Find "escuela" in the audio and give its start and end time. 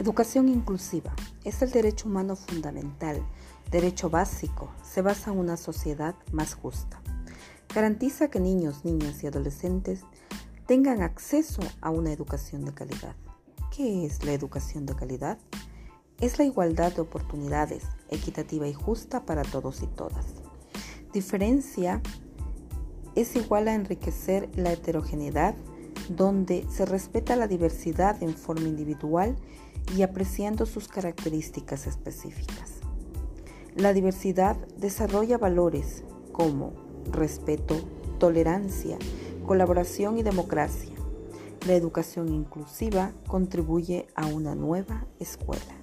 45.18-45.79